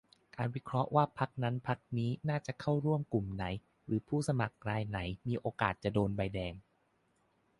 [0.35, 3.45] การวิเคราะห์ว่า พรรคนั้นพรรคนี้น่าจะเข้าร่วมกลุ่มไหน
[3.85, 6.53] หรือผู้สมัครรายไหนมีโอกาสจะโดนใบแดง